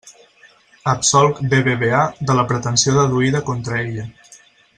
Absolc 0.93 1.41
BBVA 1.51 2.01
de 2.31 2.39
la 2.39 2.47
pretensió 2.53 2.97
deduïda 2.97 3.43
contra 3.51 3.79
ella. 3.85 4.09